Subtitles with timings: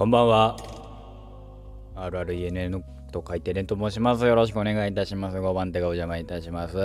[0.00, 0.56] こんばんは。
[1.94, 2.82] RRENN
[3.12, 4.24] と書いてレンと申します。
[4.24, 5.36] よろしくお願いいたします。
[5.36, 6.78] 5番手がお邪魔いたします。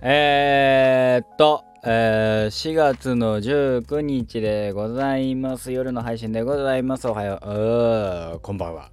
[0.00, 5.72] えー、っと、えー、4月の19日でございます。
[5.72, 7.06] 夜の配信でございます。
[7.06, 8.36] おはよう。
[8.36, 8.90] うこんばんは。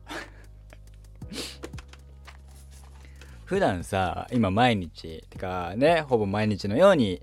[3.45, 7.21] 普段さ、今毎日、てかね、ほぼ毎日のように、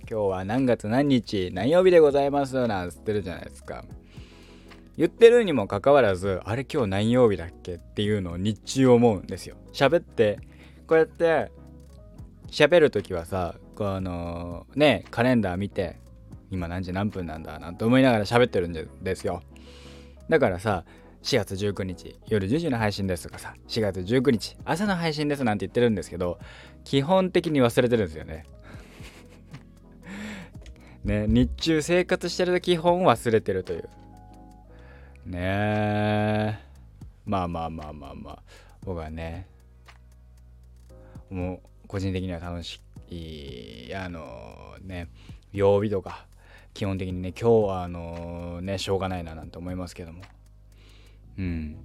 [0.00, 3.82] 今日は何月何日、何曜日でございますなんつってるじゃないですか。
[4.96, 9.56] 言ってるにもかかわらず、あれ今日何曜日だっけっていうのを日中思うんですよ。
[9.72, 10.38] 喋って、
[10.86, 11.50] こうやって
[12.48, 16.00] 喋るときはさ、このね、カレンダー見て、
[16.50, 19.42] 今何時何分なんだなんて思いながら喋ってるんですよ。
[20.28, 20.84] だからさ、
[21.26, 26.38] 4月19日夜10時の配信ですとかさ4月19日朝の配信ですなんて言ってるんですけど
[26.84, 28.44] 基本的に忘れてるんですよね
[31.02, 33.88] ね日中生活してる基本忘れてるという
[35.26, 36.58] ねえ
[37.24, 38.42] まあまあまあまあまあ
[38.84, 39.46] 僕はね
[41.30, 45.08] もう個人的には楽しいあのね
[45.52, 46.26] 曜日とか
[46.72, 50.22] 基本的にね今日はあのねしょうがないななんて思いますけども
[51.38, 51.76] うん。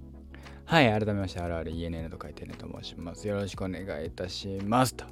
[0.64, 3.28] はい、改めまして、RRENN と書いてねと申します。
[3.28, 5.04] よろしくお願いいたしますと。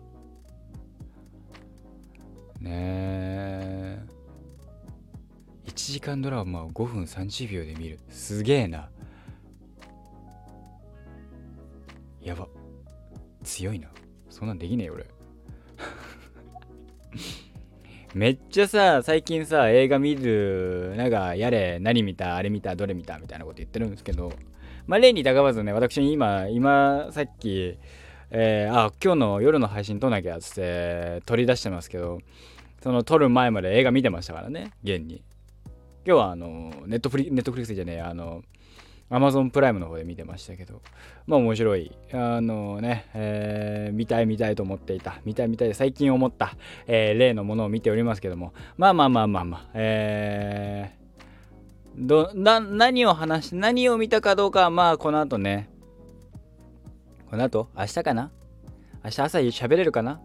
[2.60, 4.19] ねえ。
[5.70, 8.00] 1時間ドラマを5分30秒で見る。
[8.08, 8.90] すげえな。
[12.20, 12.48] やば。
[13.44, 13.88] 強いな。
[14.28, 15.06] そんなんできねえ俺。
[18.14, 24.32] めっちゃさ、最近さ、映画見る、なんか、やれ、何見た、あれ見た、どれ見た、みたいなこと言ってるんですけど、
[24.88, 27.78] まあ、例に高わずね、私今、今、さっき、
[28.30, 32.18] えー、あ、今日の夜の配信撮んなきゃっつって取り出してますけど、
[32.82, 35.22] その撮る前まで映画見てましたからね、現に。
[36.06, 38.42] 今日はあの、ネットフリ、ネットフリックスじゃねえ、あの、
[39.10, 40.80] アマゾンプライムの方で見てましたけど、
[41.26, 41.92] まあ面白い。
[42.12, 45.20] あのね、えー、見たい見たいと思っていた。
[45.24, 46.56] 見たい見たい最近思った、
[46.86, 55.68] えー、例のものを見ておりますけども、まあまあまあまあまあ、えー、どな何を話し、何を見たかどうかはまあこの後ね、
[57.28, 57.68] この後？
[57.76, 58.30] 明日かな？
[59.04, 60.20] 明日朝喋れるかな？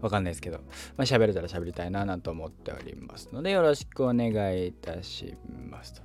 [0.00, 0.58] わかんないですけど、
[0.96, 5.36] まあ、喋れたら喋りたいななんて思っておりますので、よろしくお願いいたし
[5.70, 6.02] ますと。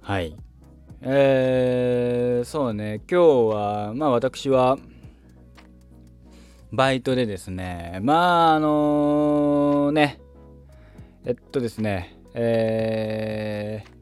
[0.00, 0.36] はい。
[1.00, 4.78] えー、そうね、今日は、まあ私は、
[6.72, 10.20] バイトでですね、まああのー、ね、
[11.24, 14.01] えっとですね、えー、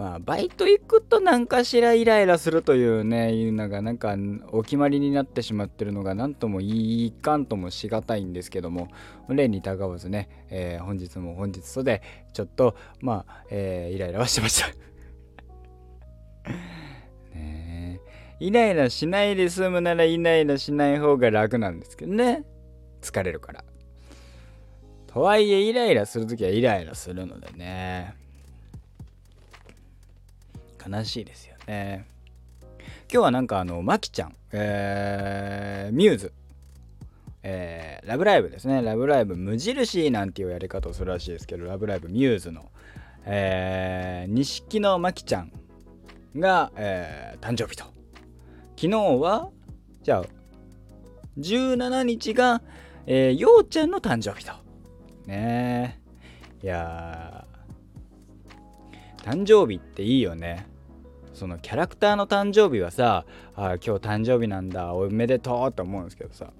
[0.00, 4.16] まあバイト行くと何かしらイライラするというね、いうのがなんか
[4.50, 8.88] お決まりになってしまってるのが何ともいかんともしがたいんですけども、
[9.28, 12.00] 例にたがわずね、えー、本日も本日とで
[12.32, 14.68] ちょっとまあ、えー、イライラはしてました。
[17.36, 18.00] ね
[18.40, 22.46] イライラしないで済むならイライラしない方が楽なんですけどね。
[23.02, 23.62] 疲れるから。
[25.08, 28.19] とはいえイライラするときはイライラするのでね。
[30.88, 32.06] 悲しいですよね。
[33.12, 36.32] 今日はなんかあの、まきちゃん、えー、ミューズ、
[37.42, 38.82] えー、ラブライブですね。
[38.82, 42.70] ラブライブ無印なんていうやり方をするらしいですけど、ラブライブミューズの、
[43.24, 45.52] えー、錦野まきちゃん
[46.36, 47.84] が、えー、誕生日と。
[48.76, 49.50] 昨日は、
[50.02, 50.24] じゃあ、
[51.38, 52.62] 17日が、
[53.06, 54.52] えー、ようちゃんの誕生日と。
[55.26, 56.00] ねえ。
[56.62, 57.29] いや
[59.22, 60.66] 誕生日っていいよね。
[61.32, 66.52] そのキャラクターの誕生日はさ、あ今日誕生日なんだ、おめでとうって思うんですけどさ。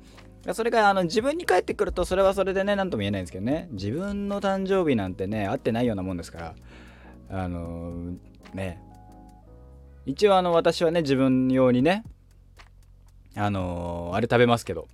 [0.55, 6.55] それがあの自分に返ってくるとそれはそれでね何とも言えないんですけどね自分の誕生日なんてね会ってないようなもんですから
[7.29, 8.17] あのー、
[8.55, 8.81] ね
[10.07, 12.05] 一応あの私はね自分用にね
[13.37, 14.89] あのー、あれ食べますけど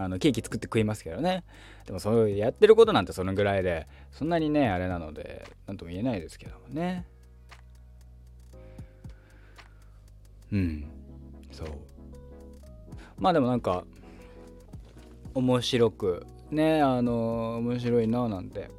[0.00, 1.42] あのケーキ作って食いますけどね。
[1.84, 7.04] でもそうやってることなんてそのぐらいでそんなにねあれなので何とも言えないですけどもね。
[10.52, 10.84] うん。
[11.50, 11.68] そう。
[13.18, 13.84] まあでもなんか
[15.34, 18.70] 面白くねあの、面白いななんて。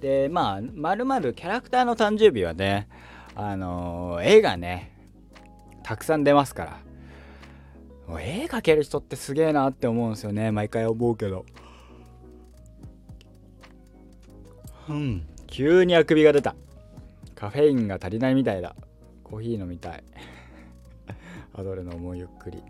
[0.00, 2.88] でまあまるまるキャラクターの誕生日はね
[3.34, 4.96] あのー、絵がね、
[5.82, 6.89] たくさん出ますから。
[8.18, 10.50] 絵描ける人ってすげえなって思うんですよね。
[10.50, 11.44] 毎回思うけど。
[14.88, 15.26] うん。
[15.46, 16.54] 急にあくびが出た。
[17.34, 18.74] カフェインが足りないみたいだ。
[19.22, 20.04] コーヒー飲みたい。
[21.54, 22.62] アドレの思うゆっくり。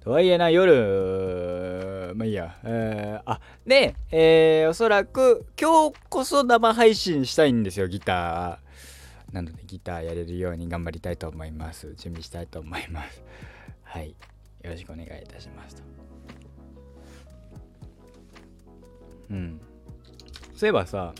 [0.00, 2.56] とはいえな、夜、まあいいや。
[2.64, 9.34] えー、あ、で、えー、おそらく今日こそ生配信したいんですよ、ギター。
[9.34, 11.94] なのでギターやれるように頑張りたいと思います。
[11.96, 13.22] 準備したいと思います。
[13.86, 14.10] はい。
[14.10, 14.16] よ
[14.70, 15.82] ろしくお願いいたしますと。
[19.30, 19.60] うん。
[20.54, 21.14] そういえばさ、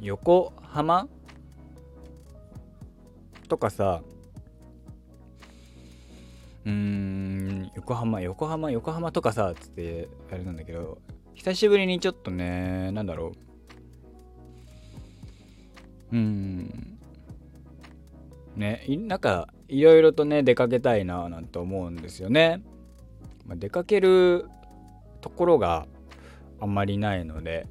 [0.00, 1.08] 横浜？
[3.48, 4.02] とかさ、
[6.66, 10.98] うーん、横浜、横浜、横浜とかさ、つってあれなんだけど、
[11.34, 13.32] 久しぶりにちょっとね、なんだろ
[16.12, 16.16] う。
[16.16, 16.98] うーん。
[18.56, 22.62] ね、なんか、いろいろとね、出かけたいな、なんて思うんですよね。
[23.46, 24.46] まあ、出かける
[25.20, 25.86] ところが
[26.60, 27.66] あんまりないので、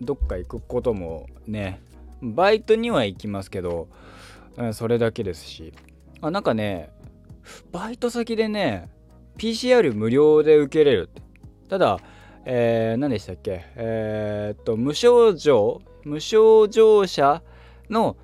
[0.00, 1.80] どっか行くこともね、
[2.20, 3.88] バイトには行きますけど、
[4.72, 5.72] それだけですし。
[6.20, 6.90] あ、なんかね、
[7.72, 8.90] バイト先でね、
[9.38, 11.10] PCR 無料で受けれる。
[11.68, 12.00] ただ、
[12.44, 13.64] えー、何でしたっけ？
[13.76, 15.82] えー、っと、無症状？
[16.04, 17.42] 無症状者
[17.90, 18.16] の、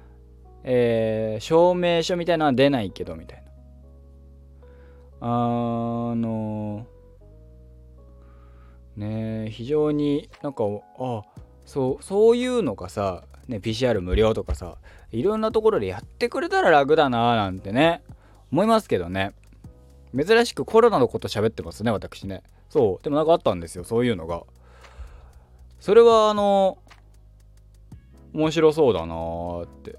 [0.64, 3.52] えー、証明書みたいなのは出ないけど、みたいな。
[5.24, 6.84] あの
[8.96, 10.64] ね非常になんか、
[10.98, 11.22] あ、
[11.64, 14.78] そう、そういうのがさ、ね、PCR 無料とかさ、
[15.12, 18.02] いろんなところでやってくれたら楽だなーなんてね、
[18.50, 19.32] 思いますけどね。
[20.14, 22.42] 珍しくコロナのこと喋ってますね、私ね。
[22.68, 23.04] そう。
[23.04, 24.42] でもなんかあったんですよ、そういうのが。
[25.80, 26.78] それは、あの、
[28.34, 29.96] 面白そうだなーって。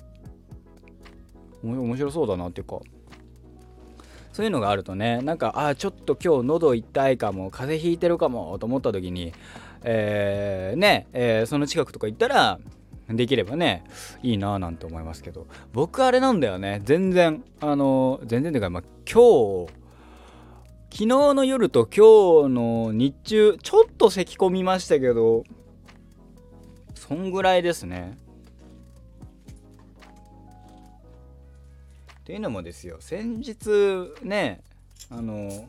[1.63, 2.79] 面白そうだなっていうか。
[4.31, 9.31] そういうのがあるとね、なんか、あ、ちょっと今日喉痛いかも、風邪ひいてるかも、と思った時に、
[9.83, 12.59] えー、ね、えー、その近くとか行ったら、
[13.09, 13.83] できればね
[14.21, 19.73] いいなぁなんて思いますけど僕あれなんだよね全然あの全然というか、まあ、今日
[20.89, 25.43] 昨日の夜と今日の日中ちょっと咳き込みましたけど
[26.95, 28.17] そんぐらいですね
[32.23, 32.97] っていうのもですよ。
[32.99, 34.61] 先日ね
[35.09, 35.67] あの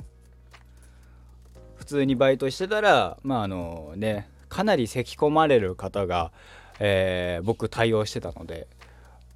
[1.75, 6.31] 普通にバイトしてたらまああのねかなり咳き込まれる方が
[6.81, 8.67] えー、僕対応してたので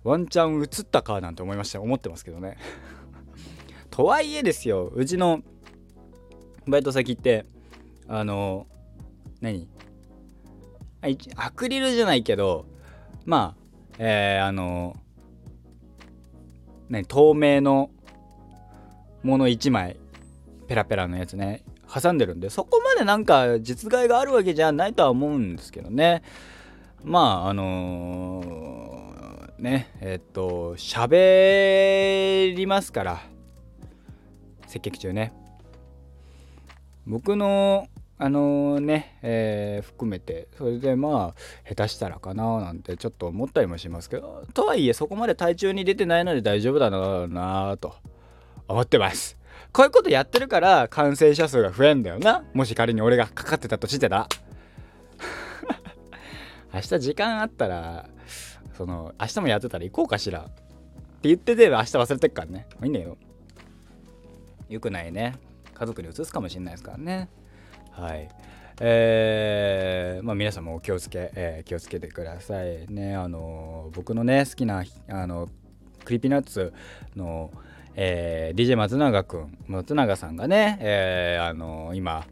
[0.05, 1.81] ワンチャン映ったかなんて思いました。
[1.81, 2.57] 思ってますけどね。
[3.91, 5.43] とはいえですようちの
[6.67, 7.47] バイト先って
[8.07, 8.67] あの
[9.41, 9.69] 何？
[11.37, 12.67] アクリルじゃないけど
[13.25, 13.63] まあ
[13.99, 14.97] えー、あの
[16.89, 17.91] 何透明の
[19.23, 19.97] もの1枚
[20.67, 21.63] ペラペラのやつね。
[21.93, 26.23] 挟んでるんでそこまでなんか実害があるわけじゃないとは思うんですけどね。
[27.03, 33.23] まああのー、ねえっと喋りますから
[34.67, 35.33] 接客中ね。
[37.07, 37.89] 僕の
[38.19, 47.95] あの、ね、えー、含めてそれでまあ下手したらかななんてちょっと思ったりもしますけどとはいえそこまで体調に出てないので大丈夫だろうなと
[48.67, 49.39] 思ってます
[49.73, 54.29] こういうことやってるから感染者数が増えんだよなもし仮に俺がかかってたとしてた
[56.73, 58.09] 明日時間あったら、
[58.77, 60.41] その、明日もやってたら行こうかしら。
[60.41, 60.45] っ
[61.21, 62.67] て言ってて、明日忘れてっからね。
[62.73, 63.17] まあ、いいんだけど。
[64.69, 65.35] よくないね。
[65.75, 67.29] 家族に移すかもしれないですからね。
[67.99, 68.29] はい。
[68.81, 73.17] えー、まあ皆さんもお気をつけ、えー、気をつけてくださいね。
[73.17, 75.49] あの僕のね、好きな、あの、
[76.05, 76.73] Creepy Nuts
[77.17, 77.51] の、
[77.97, 82.25] えー、DJ 松永くん、松永さんがね、えー、あの今、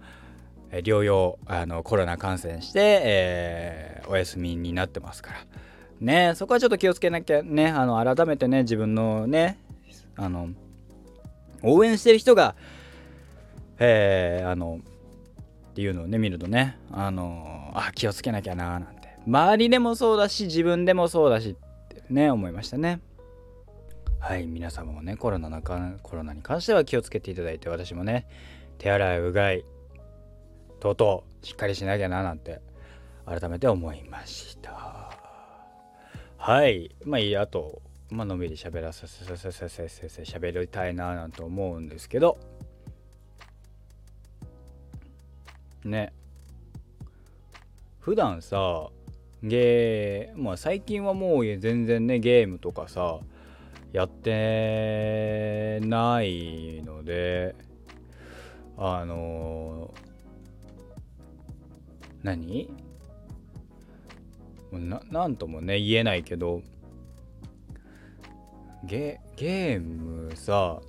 [0.70, 5.38] 療養あのコロナ感染して、えー、お休みになってますから
[6.00, 9.58] ねそこはちょっと気をつけなきゃねあの改めてね自分のね
[10.16, 10.50] あの
[11.62, 12.56] 応援してる人が
[13.78, 14.80] えー、あの
[15.76, 19.18] っていうのをね見るとねあのあ気をつけなきゃなーなんて。
[19.26, 23.02] 周りでもそうだし自分でもそうだしってね思いましたね。
[24.18, 28.26] はい皆様もねコロナのかコロナに関しては気をつけていただいて私もね
[28.78, 29.66] 手洗いうがい
[30.80, 32.62] とうとうしっかりしなきゃななんて
[33.26, 35.10] 改めて思いました。
[36.38, 42.38] はいまあいいあとまあのんびり喋らせせせせせせせ喋りたいななんて思うんですけど
[45.86, 46.12] ね。
[48.00, 48.88] 普段さ
[49.42, 53.18] ゲーまあ最近はもう全然ねゲームとかさ
[53.92, 57.54] やってないので
[58.76, 60.00] あのー
[62.22, 62.70] 何？
[64.72, 66.60] ななんともね言えないけど
[68.84, 70.80] ゲゲームさ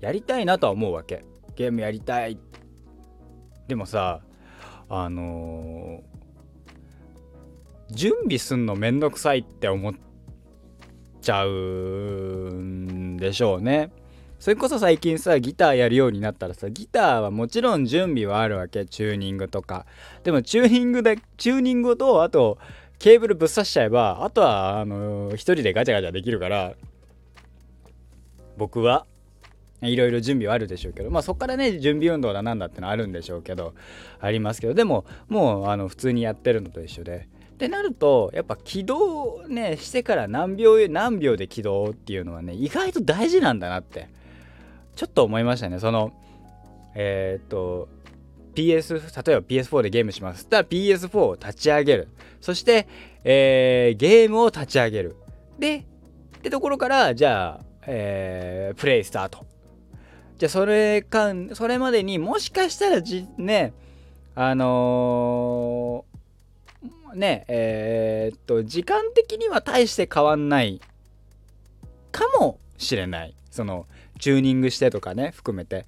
[0.00, 1.24] やりたいなとは思うわけ。
[1.54, 2.36] ゲームやりたいっ
[3.68, 4.20] でもさ
[4.88, 9.94] あのー、準備すんのめんどくさいって思っ
[11.20, 13.90] ちゃうんでしょうね。
[14.38, 19.86] それこそ最近さギターやるようになったらさギターはもちろん準備はあるわけチューニングとか
[20.24, 22.58] でもチューニングでチューニングとあと
[22.98, 26.74] ケーブルぶっ刺しちゃえばあとはあの一人でガチャガチャできるから
[28.58, 29.06] 僕は
[29.82, 33.74] いろいろ準備はあるでしょうけどまあそこからね準備運動だなんだってのはあるんでしょうけど
[34.20, 37.28] ありますけどでももうあの普通にやってるのと一緒で。
[37.56, 44.10] ってなるとやっぱ起動ねしてから何秒何秒で起動っていうのはね意外と大事なんだなって
[44.94, 45.78] ちょっと思いましたね。
[45.78, 46.12] その
[46.94, 47.88] えー、っと
[48.54, 50.40] PS 例えば PS4 でゲームします。
[50.40, 52.08] そしたら PS4 を立ち上げる。
[52.42, 52.88] そして、
[53.24, 55.16] えー、ゲームを立ち上げる。
[55.58, 55.76] で
[56.38, 59.46] ってところからじゃあ、えー、プレイスタート。
[60.38, 63.72] じゃあそれかそれまでにもしかしたらじね
[64.34, 70.80] あのー、ねえー、っと時間的には大して変わんない
[72.12, 73.34] かもしれない。
[73.50, 73.86] その
[74.18, 75.86] チューニングしてとかね含めて。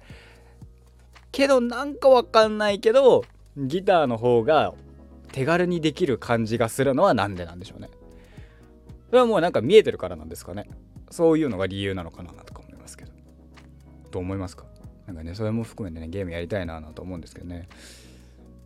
[1.31, 3.23] けどなんかわかんないけど
[3.55, 4.73] ギターの方が
[5.31, 7.89] 手軽にできる感じがするのは何でなんでしょうね。
[9.09, 10.67] それはもうなんか見えてるからなんですかね。
[11.11, 12.58] そういうのが理由なのかなとか。
[14.09, 14.65] と思いますか？
[15.07, 17.67] なんかねそれも含めてねゲームやりたいなと思うんですけどね。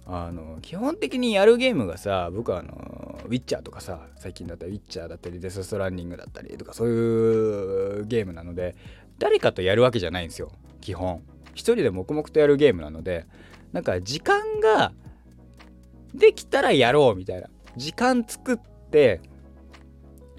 [0.06, 8.76] あの基本的にやるゲームがさ僕はあのウィッチャーとかさ最近だったらウィッチャーだったりデスストランニングだったりとかそういうゲームなので
[9.18, 10.52] 誰かとやるわけじゃないんですよ。
[10.82, 11.24] 基本。
[11.54, 13.28] 一人で黙々とやるゲームなので
[13.72, 14.92] なんか時間が
[16.14, 17.48] できたらやろうみたいな。
[17.78, 18.58] 時間作っ
[18.92, 19.22] て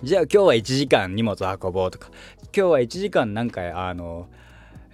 [0.02, 2.10] じゃあ今日は1時間荷物運ぼうとか
[2.44, 4.28] 今日は1時間なんかあの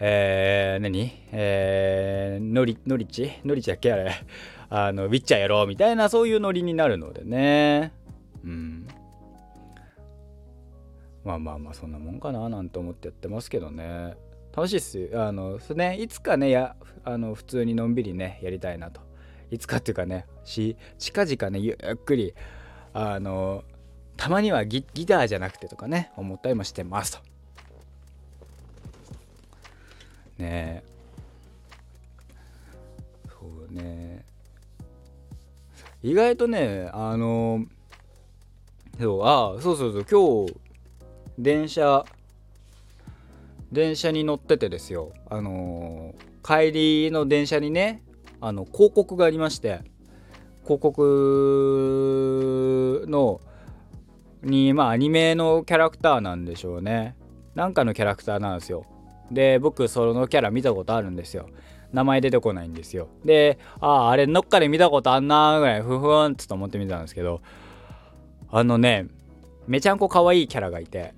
[0.03, 1.13] えー、何？
[1.31, 3.31] えー、ノリ、ノリチ？
[3.45, 3.93] ノリチだっけ？
[3.93, 4.11] あれ。
[4.71, 7.93] あの、ウィッチャーやろうみたいな、そういうノリになるのでね。
[8.43, 8.89] うん。
[11.23, 14.15] まあまあまあ、そんなもんかな、なんて思ってやってますけどね。
[14.57, 15.11] 楽しいっす。
[15.15, 19.03] あの、ね、いつかね、や、あの、普通にのんびりね、やりたいなと。
[19.51, 22.35] いつかっていうかね、し、近々ね、ゆっくり、
[22.95, 23.65] あの、
[24.17, 27.30] たまにはギギターじゃなくてとかね、思ったりもしてますと。
[30.41, 30.83] ね。
[33.29, 34.25] そうね。
[36.03, 37.67] 意外とねあの
[38.99, 40.55] そうあそうそうそう今日
[41.39, 42.05] 電車
[43.71, 45.13] 電車に乗っててですよ。
[45.29, 48.03] あの帰りの電車にね
[48.41, 49.83] あの広告がありまして
[50.63, 51.01] 広告
[53.09, 53.41] の
[54.43, 57.15] にまあアニメのキャラクターなんでしょうね。
[57.55, 58.87] なんかのキャラクターなんですよ。
[59.31, 61.49] で僕そのキャラ見たことあるんですよ。
[61.93, 63.09] 名前出てこないんですよ。
[63.25, 67.41] であああれどっかで見たことあんなぐらいふふんっつと思ってみたんですけど
[68.51, 69.07] あのね
[69.67, 71.15] めちゃんこ可愛いキャラがいて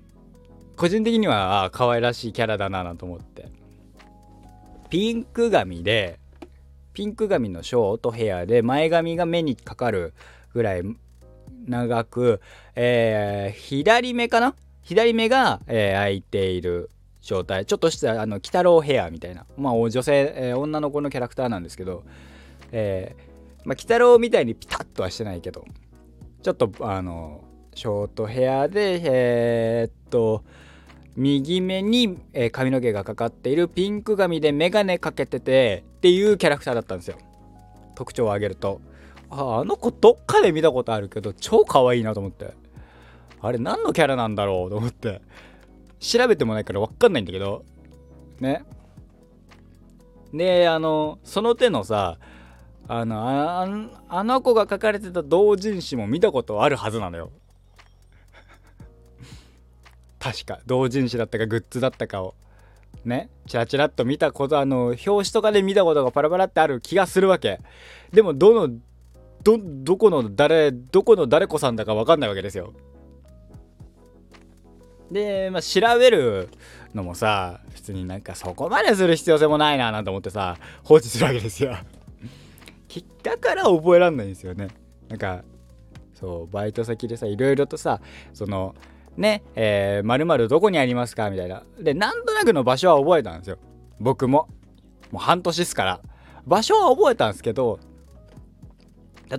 [0.75, 3.51] 個人的にはあ可愛らしいキャラだなと思って。
[4.89, 6.19] ピンク髪で
[6.93, 10.13] ピンク髪のショートヘアで前髪が目にかかる
[10.53, 10.83] ぐらい
[11.65, 12.41] 長く、
[12.75, 14.53] えー、左目かな？
[14.83, 16.91] 左目が、えー、開いている
[17.23, 17.65] 状態。
[17.65, 19.45] ちょっとしたあの鬼太郎ヘアみたいな。
[19.57, 22.03] まあ女性、えー、女の子のキャラクターなんですけど
[22.73, 23.21] えー、
[23.65, 25.63] まあ鬼太郎みたいにピタッとはしてないけど
[26.41, 30.43] ちょっとあのショートヘアでえー、っと
[31.15, 37.17] 右目に、えー、髪の毛がかかっているピンク髪で眼鏡かけててっていうキャラクターだったんですよ。
[37.95, 38.81] 特徴を挙げると。
[39.29, 42.53] ああの子どっかで見たことあるけど超可愛いなと思って。
[43.41, 45.21] あれ何のキャラなんだろうと思って。
[46.03, 47.63] 調べてもないから分かんないんだけど。
[48.39, 48.65] ね。
[50.33, 52.17] であのその手のさ
[52.87, 53.67] あのあ
[54.09, 57.31] あの子が書かれてた同人誌も見たことあるはずなのよ。
[60.19, 60.59] 確か。
[60.65, 62.35] 同人誌だったかグッズだったかを。
[63.05, 63.29] ね。
[63.47, 67.61] チラチラっと見たことあの表紙とかで見たことがパラパラってある気がするわけ。
[68.11, 68.75] でもどの
[69.43, 72.73] どどこの誰どこの誰子さんだか分かんないわけですよ。
[75.13, 76.49] で、まあ、調べる
[76.93, 81.75] のもさ普通になんかそこまでする必要性もないななんて思ってさ放置するわけですよ。
[83.23, 84.67] だから覚えらんないんですよね。
[85.07, 85.43] なんか
[86.13, 88.01] そうバイト先でさいろいろとさ
[88.33, 88.75] その
[89.15, 91.29] ねえー、〇〇どこにありますか？
[91.29, 91.63] みたいな。
[91.79, 93.57] でなんとなくの場所は覚えたんですよ。
[93.99, 94.47] 僕も。
[95.11, 96.01] もう半年っすから。
[96.45, 97.79] 場所は覚えたんですけど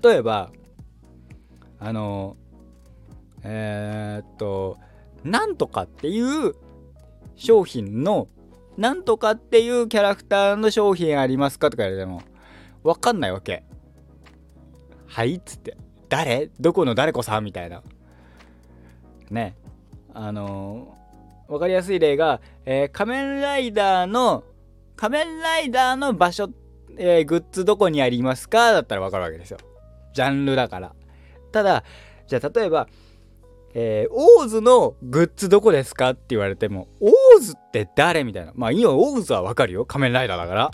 [0.03, 0.51] 例えば
[1.79, 2.37] あの
[3.43, 4.79] えー、っと
[5.25, 6.55] なんとかっていう
[7.35, 8.29] 商品の
[8.77, 12.23] なんとかっていうキャラクターの商品ありますかとか言われても
[12.83, 13.65] 分かんないわけ。
[15.07, 15.77] はいっつって。
[16.09, 16.51] 誰？
[16.61, 17.41] どこの誰子さ？
[17.41, 17.83] んみたいな。
[19.31, 19.57] ね。
[20.13, 24.45] あのー、分かりやすい例が、えー、仮面ライダーの
[24.97, 26.51] 仮面ライダーの場所、
[26.99, 28.73] えー、グッズどこにありますか？
[28.73, 29.59] だったら分かるわけですよ。
[30.13, 30.95] ジャンルだから。
[31.53, 31.85] ただ
[32.27, 32.89] じゃあ例えば
[33.77, 38.53] えー、オーズのグッズどこですかって言われても、オーズって誰みたいな。
[38.55, 39.85] まあいいよ、オーズはわかるよ。
[39.85, 40.71] 仮面ライダーだから。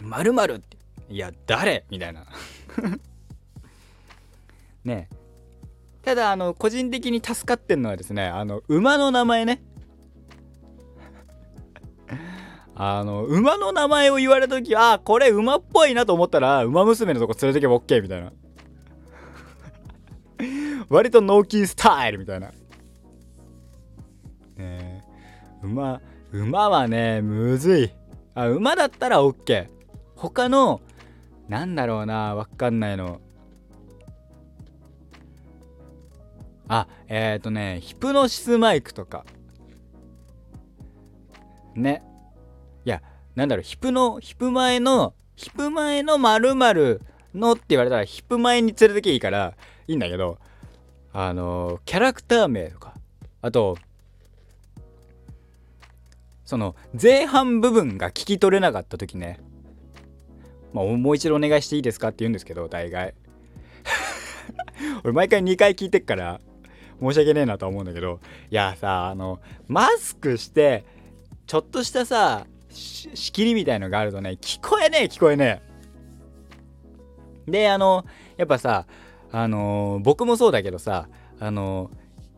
[0.00, 0.76] まるまるって。
[1.08, 2.26] いや、誰みたいな。
[4.84, 5.08] ね
[6.02, 9.62] ただ、あの、個人的に助かってんのはですね、あの、馬の名前ね。
[12.76, 18.32] あの、馬の名前を言われた時、あ、これ馬っぽいなと思ったら、馬娘のとこ連れてけば OK みたいな。
[20.88, 22.50] 割とノーキースタイルみたいな。
[24.56, 25.04] ね
[25.62, 26.00] 馬、
[26.32, 27.90] 馬はね、むずい。
[28.34, 29.68] あ、馬だったら OK。
[30.16, 30.80] 他の、
[31.48, 33.20] なんだろうな、わかんないの。
[36.66, 39.24] あ、えっ、ー、とね、ヒプノシスマイクとか。
[41.74, 42.02] ね。
[43.34, 47.00] なんだろう、ヒプの、ヒプ前の、ヒプ前の〇〇
[47.34, 49.54] のって言われたら、ヒプ前に連れてけいいから、
[49.88, 50.38] いいんだけど、
[51.12, 52.94] あの、キャラクター名とか、
[53.42, 53.76] あと、
[56.44, 59.40] その、前半部分が聞き取れなかった時ね、
[60.72, 63.14] まあ、もう一度お願いしていいですかって言うんですけど、大概。
[65.04, 66.40] 俺毎回2回聞いてっから、
[67.00, 70.84] 申し訳ねえなと思うんだけど、いやさ、あの、マスクして、
[71.46, 75.62] ちょっとしたさ、仕切りみたいのがあるとね聞こえねえ聞こえね
[77.46, 77.50] え。
[77.50, 78.04] であの
[78.36, 78.86] やっぱさ
[79.30, 81.08] あの、僕もそうだけどさ
[81.40, 81.90] あの、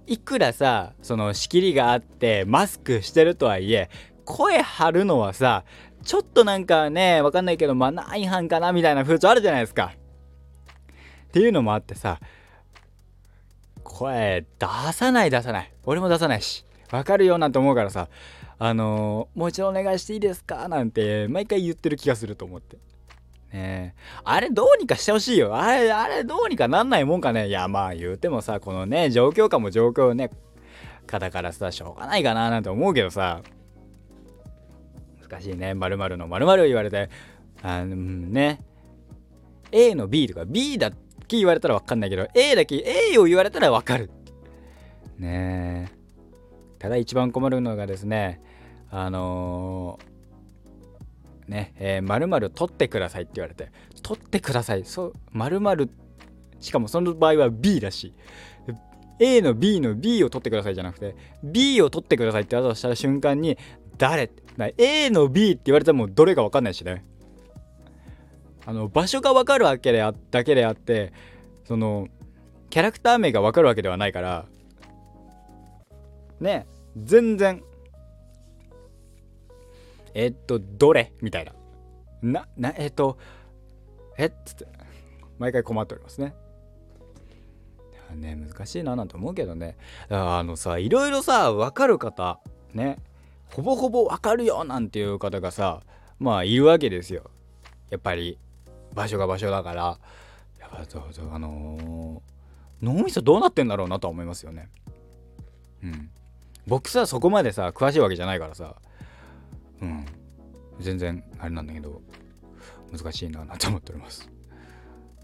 [0.07, 3.91] いくらさその仕切りがあってマスクしてるとはいえ
[4.25, 5.65] 声張るのはさ
[6.05, 9.93] ちょっとなんかねわかんないけどマナー違反かなみたいな風潮あるじゃないですか。
[11.29, 12.21] っていうのもあってさ
[13.83, 15.73] 声出さない出さない。
[15.85, 18.09] 俺も出さないしわかるよなんて思うからさ
[18.59, 20.67] あの、もう一度お願いしていいですか？
[20.69, 22.79] なんて毎回言ってる気がすると思って。
[23.53, 25.55] ねあれどうにかしてほしいよ。
[25.57, 27.49] あれ、あれどうにかなんないもんかね。
[27.49, 30.31] いや、まあ言うてもさ、このね、状況下も状況ね、
[31.07, 33.43] 方からさ、しょうがないかななんて思うけどさ、
[35.29, 35.75] 難しいね。
[35.75, 37.11] 〇〇の〇〇言われて、
[37.63, 38.61] あの、ね、
[39.71, 40.91] A の B とか B だ
[41.29, 44.11] け言われたらわかんないけど、A だけ A を言われたらわかる。
[45.19, 45.97] ねえ。
[46.79, 48.41] ただ一番困るのがですね
[48.99, 53.71] あのー、ねえー、〇〇取ってくださいって言われて
[54.03, 54.87] 取ってください。
[54.87, 55.91] そう〇〇
[56.61, 58.15] しかもその場合は B だし
[59.19, 63.59] A の B の B を取ってくださいじゃなくて B を取ってくださいってわざした瞬間に
[63.99, 64.31] 誰
[64.79, 67.05] A の B って言われてもどれか分かんないしね。
[68.65, 71.13] あの場所が分かるわけであだけであって
[71.65, 72.09] その
[72.71, 74.47] キャラクター名が分かるわけではないから
[76.41, 77.63] ね全然
[80.19, 81.13] えっとどれ？
[81.21, 81.53] みたいな。
[82.23, 83.19] ななえっと
[84.17, 84.67] えっつって。
[85.39, 86.35] 毎回困っておりますね。
[88.15, 89.77] ね難しいななんて思うけどね。
[90.09, 92.41] あのさいろいろさ分かる方
[92.73, 92.97] ね。
[93.51, 95.83] ほぼほぼ分かるよなんていう方がさ
[96.19, 97.31] まあいるわけですよ。
[97.91, 98.39] やっぱり
[98.95, 99.99] 場所が場所だから。
[100.59, 104.71] やっぱそうそうあのー、脳みそどうなってんだろうなとは思いますよね。
[105.83, 106.11] うん。
[106.67, 108.77] 僕さそこまでさ詳しいわけじゃないからさ。
[109.81, 110.07] うん。
[110.81, 112.03] 全然あれなんだけど
[112.93, 114.31] 難しいななと思っております。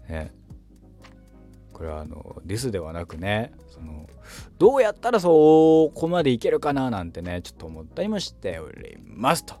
[0.09, 0.31] ね
[1.71, 4.07] これはあのディスではなくねその
[4.59, 9.55] どうやったらそこまでいけるかななんてねちょっと思ったりもしておりますと。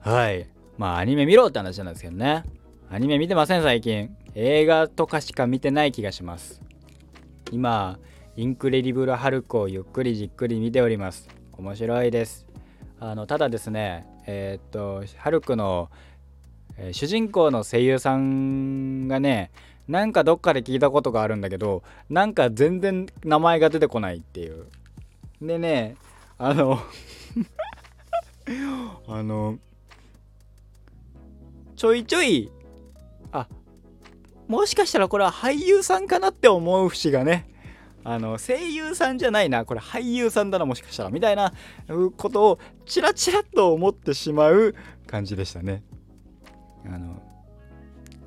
[0.00, 0.48] はい。
[0.78, 2.44] まあアニメ見ろって話なんですけどね。
[2.90, 4.16] アニメ見てません最近。
[4.34, 6.60] 映画とかしか見てない気がします。
[7.52, 7.98] 今
[8.34, 11.28] インクレディブル・ハルクをゆっくりじっくり見ております。
[11.62, 12.44] 面白いです。
[12.98, 15.90] あのただですねえー、っとハルクの、
[16.76, 19.52] えー、主人公の声優さんがね
[19.86, 24.66] なんかどっかで聞いたことがあるんだけどなんか全然名前が出てこないっていう。
[25.40, 25.94] でね
[26.36, 26.78] あの
[29.06, 29.60] あの
[31.76, 32.50] ちょいちょい
[33.30, 33.46] あ
[34.48, 37.51] もしかしたらこれは俳優さんかなって思う節がね
[38.04, 41.52] あの声優さんじゃないなこれ俳優さんだなもしかしたらみたいな
[42.16, 44.74] ことをチラチラと思ってしまう
[45.06, 45.82] 感じでしたね。
[46.84, 47.22] あの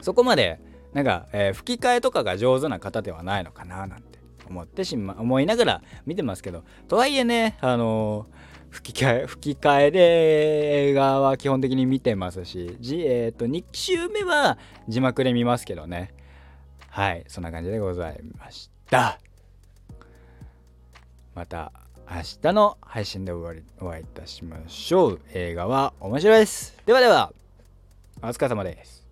[0.01, 0.59] そこまで
[0.93, 14.57] なんか、えー、吹き替えとかが上手な方ではないのかななんて思ってしま思いながら見てますけどとはいえねあのー、吹き替え吹き替えで映画は基本的に見てますし、じえー、と2週目は
[14.87, 16.13] 字幕で見ますけどね
[16.89, 19.19] はいそんな感じでございました
[21.35, 21.73] また
[22.09, 23.57] 明日の配信でお会
[23.99, 25.21] いいたしましょう。
[25.33, 26.77] 映画は面白いです。
[26.85, 27.33] ではでは
[28.21, 29.04] お疲れ様です。